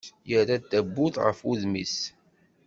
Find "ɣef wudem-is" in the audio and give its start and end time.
1.25-1.97